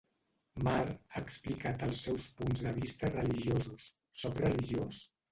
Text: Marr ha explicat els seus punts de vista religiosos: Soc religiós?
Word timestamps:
Marr 0.67 0.87
ha 1.09 1.19
explicat 1.25 1.83
els 1.87 1.99
seus 2.05 2.25
punts 2.39 2.63
de 2.67 2.71
vista 2.77 3.11
religiosos: 3.11 3.85
Soc 4.23 4.41
religiós? 4.45 5.03